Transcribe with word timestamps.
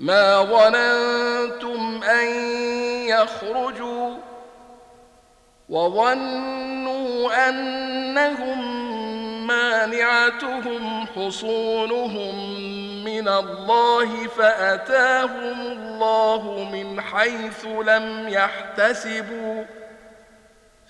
ما 0.00 0.42
ظننتم 0.42 2.00
أن 2.04 2.26
يخرجوا 3.06 4.16
وظنوا 5.68 7.48
أنهم 7.48 8.80
مانعتهم 9.46 11.06
حصونهم 11.16 12.34
من 13.04 13.28
الله 13.28 14.26
فأتاهم 14.26 15.60
الله 15.60 16.68
من 16.72 17.00
حيث 17.00 17.64
لم 17.64 18.28
يحتسبوا 18.28 19.64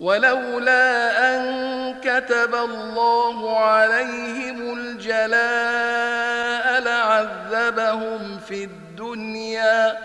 ولولا 0.00 1.34
أن 1.34 2.00
كتب 2.00 2.54
الله 2.54 3.58
عليهم 3.58 4.78
الجلاء 4.78 6.80
لعذبهم 6.80 8.38
في 8.38 8.64
الدنيا 8.64 9.98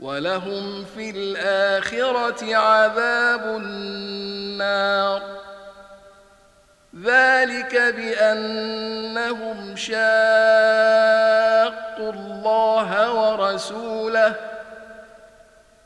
ولهم 0.00 0.84
في 0.84 1.10
الآخرة 1.10 2.56
عذاب 2.56 3.46
النار. 3.46 5.22
ذلك 7.02 7.94
بأنهم 7.96 9.76
شاقوا 9.76 10.02
الله 12.12 13.12
ورسوله 13.12 14.55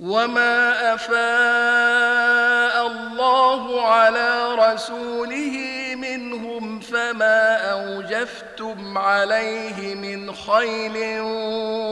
وما 0.00 0.94
افاء 0.94 2.86
الله 2.86 3.86
على 3.88 4.54
رسوله 4.54 5.58
منهم 5.96 6.80
فما 6.80 7.70
اوجفتم 7.72 8.98
عليه 8.98 9.94
من 9.94 10.34
خيل 10.34 11.20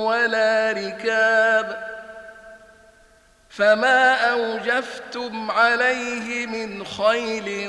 ولا 0.08 0.72
ركاب 0.72 1.92
فما 3.48 4.14
اوجفتم 4.32 5.50
عليه 5.50 6.46
من 6.46 6.84
خيل 6.84 7.68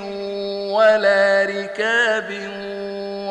ولا 0.74 1.46
ركاب 1.50 2.32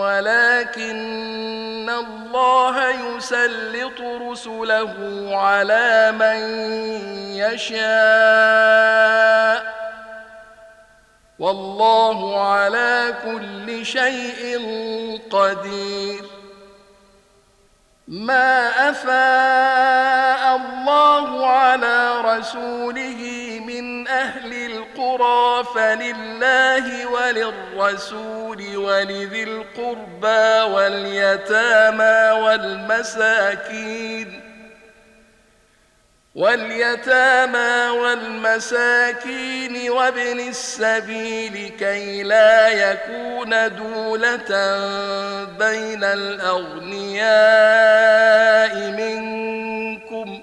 ولكن 0.03 1.91
الله 1.91 2.91
يسلط 2.91 4.01
رسله 4.01 4.95
على 5.37 6.13
من 6.13 6.39
يشاء. 7.37 7.83
والله 11.39 12.41
على 12.51 13.15
كل 13.25 13.87
شيء 13.87 14.61
قدير. 15.31 16.25
ما 18.09 18.69
أفاء 18.91 20.57
الله 20.57 21.47
على 21.47 22.21
رسوله 22.25 23.32
القرى 25.13 25.65
فلله 25.75 27.07
وللرسول 27.07 28.77
ولذي 28.77 29.43
القربى 29.43 30.73
واليتامى 30.73 32.41
والمساكين 32.43 34.41
واليتامى 36.35 37.89
والمساكين 38.01 39.91
وابن 39.91 40.41
السبيل 40.41 41.73
كي 41.79 42.23
لا 42.23 42.69
يكون 42.69 43.51
دولة 43.77 44.49
بين 45.59 46.05
الأغنياء 46.05 47.33
منكم 48.91 50.43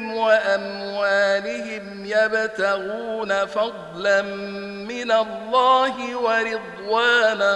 وأموالهم 0.31 2.05
يبتغون 2.05 3.45
فضلا 3.45 4.21
من 4.21 5.11
الله 5.11 6.15
ورضوانا 6.15 7.55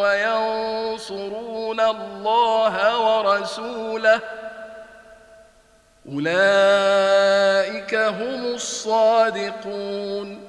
وينصرون 0.00 1.80
الله 1.80 2.98
ورسوله. 3.00 4.20
أولئك 6.12 7.94
هم 7.94 8.44
الصادقون. 8.54 10.46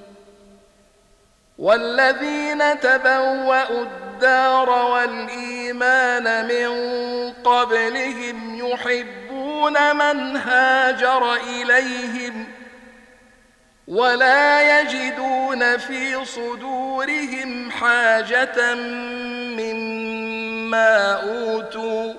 والذين 1.58 2.80
تبوأوا 2.80 3.82
الدار 3.82 4.70
والإيمان 4.70 6.48
من 6.48 6.70
قبلهم 7.34 8.68
يحبون 8.68 9.27
من 9.74 10.38
هاجر 10.38 11.34
إليهم 11.34 12.46
ولا 13.88 14.82
يجدون 14.82 15.78
في 15.78 16.26
صدورهم 16.26 17.72
حاجة 17.72 18.76
مما 19.60 21.14
أوتوا 21.14 22.14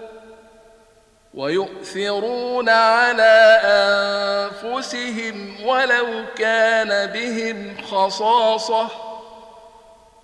ويؤثرون 1.35 2.69
على 2.69 3.61
أنفسهم 3.65 5.67
ولو 5.67 6.25
كان 6.37 7.07
بهم 7.07 7.77
خصاصة 7.91 8.89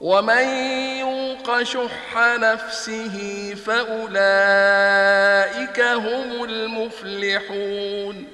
ومن 0.00 0.44
يوق 1.48 1.62
شح 1.62 2.16
نفسه 2.16 3.16
فأولئك 3.66 4.20
هم 5.80 6.44
المفلحون 6.44 8.26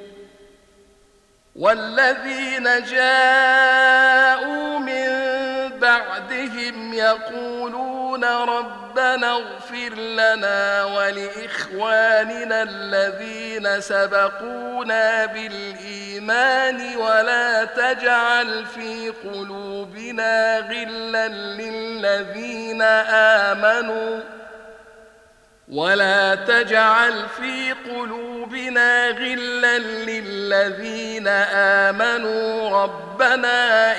والذين 1.56 2.64
جاءوا 2.82 4.78
من 6.00 6.06
بعد 6.08 6.32
ربهم 6.32 6.94
يقولون 6.94 8.24
ربنا 8.24 9.32
اغفر 9.32 9.94
لنا 9.94 10.84
ولإخواننا 10.84 12.62
الذين 12.62 13.80
سبقونا 13.80 15.26
بالإيمان 15.26 16.96
ولا 16.96 17.64
تجعل 17.64 18.66
في 18.66 19.12
قلوبنا 19.24 20.58
غلا 20.58 21.28
للذين 21.28 22.82
آمنوا 23.52 24.20
ولا 25.68 26.34
تجعل 26.34 27.28
في 27.28 27.72
قلوبنا 27.72 29.08
غلا 29.08 29.78
للذين 29.78 31.28
آمنوا 31.88 32.82
ربنا 32.82 33.98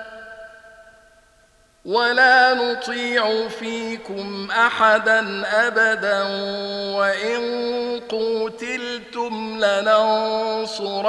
ولا 1.85 2.53
نطيع 2.53 3.47
فيكم 3.47 4.51
احدا 4.51 5.43
ابدا 5.67 6.23
وان 6.95 7.41
قوتلتم 8.09 9.57
لننصرنكم 9.59 11.01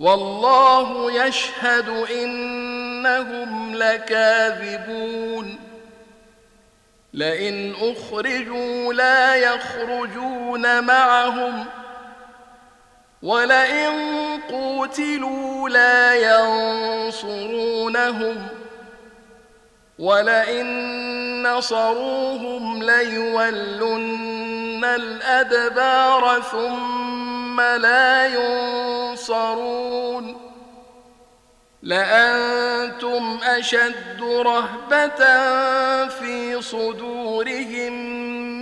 والله 0.00 1.12
يشهد 1.26 1.88
انهم 1.88 3.74
لكاذبون 3.74 5.58
لئن 7.12 7.74
اخرجوا 7.80 8.94
لا 8.94 9.34
يخرجون 9.34 10.84
معهم 10.84 11.66
ولئن 13.22 13.92
قوتلوا 14.50 15.68
لا 15.68 16.14
ينصرونهم 17.06 18.46
ولئن 19.98 21.42
نصروهم 21.42 22.82
ليولن 22.82 24.84
الأدبار 24.84 26.42
ثم 26.52 27.60
لا 27.60 28.26
ينصرون 28.26 30.36
لأنتم 31.82 33.38
أشد 33.42 34.22
رهبة 34.22 35.48
في 36.08 36.62
صدورهم 36.62 37.92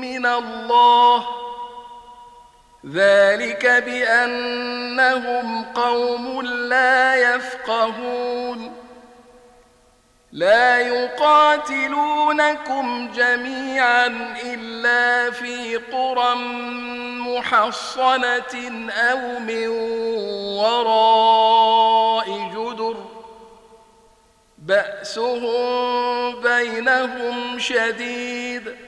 من 0.01 0.27
الله 0.27 1.21
ۖ 1.21 1.38
ذلك 2.93 3.67
بأنهم 3.67 5.65
قوم 5.65 6.43
لا 6.43 7.35
يفقهون. 7.35 8.73
لا 10.33 10.79
يقاتلونكم 10.79 12.29
جميعا 13.17 14.07
إلا 14.45 15.31
في 15.31 15.77
قرى 15.77 16.35
محصنة 17.19 18.89
أو 18.91 19.39
من 19.39 19.69
وراء 20.59 22.29
جدر. 22.55 22.97
بأسهم 24.59 26.41
بينهم 26.41 27.59
شديد. 27.59 28.88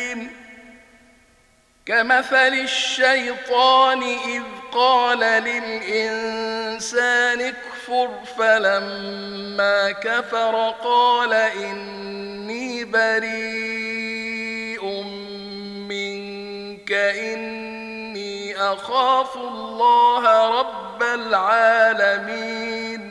كمثل 1.85 2.53
الشيطان 2.53 4.03
إذ 4.03 4.43
قال 4.71 5.19
للإنسان 5.43 7.41
اكفر 7.41 8.09
فلما 8.37 9.91
كفر 9.91 10.73
قال 10.83 11.33
إني 11.33 12.85
بريء 12.85 14.83
منك 15.89 16.91
إني 16.91 18.57
أخاف 18.57 19.35
الله 19.35 20.59
رب 20.59 21.03
العالمين. 21.03 23.10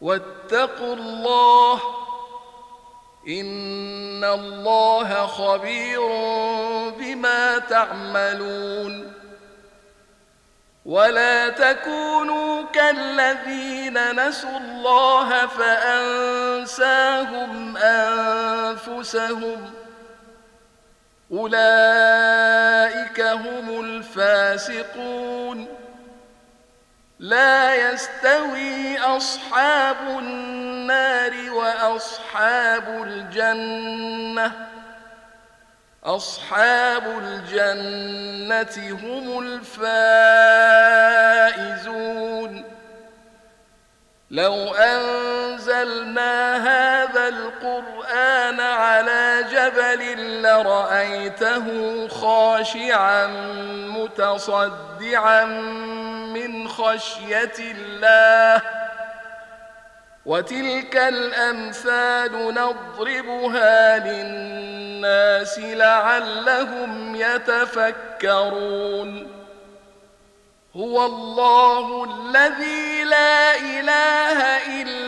واتقوا 0.00 0.94
الله 0.94 1.80
إن 3.28 4.24
الله 4.24 5.26
خبير 5.26 6.00
بما 6.98 7.58
تعملون 7.58 9.12
ولا 10.84 11.48
تكونوا 11.48 12.62
كالذين 12.72 14.26
نسوا 14.28 14.58
الله 14.58 15.46
فأنساهم 15.46 16.96
أنفسهم 17.76 19.70
أولئك 21.32 23.20
هم 23.20 23.80
الفاسقون 23.84 25.77
لا 27.18 27.74
يستوي 27.74 28.98
أصحاب 28.98 29.96
النار 30.18 31.50
وأصحاب 31.50 33.02
الجنة. 33.02 34.68
أصحاب 36.04 37.06
الجنة 37.06 38.98
هم 39.02 39.38
الفائزون. 39.38 40.18
لو 44.30 44.74
أنزلنا 44.74 46.56
هذا 46.56 47.28
القرآن 47.28 47.97
على 48.60 49.44
جبل 49.52 50.02
لرأيته 50.42 51.66
خاشعا 52.08 53.26
متصدعا 53.88 55.44
من 56.34 56.68
خشية 56.68 57.52
الله. 57.58 58.62
وتلك 60.26 60.96
الأمثال 60.96 62.54
نضربها 62.54 63.98
للناس 63.98 65.58
لعلهم 65.58 67.16
يتفكرون. 67.16 68.68
هو 70.76 71.06
الله 71.06 72.04
الذي 72.04 73.04
لا 73.04 73.56
إله 73.56 74.56
إلا 74.82 74.97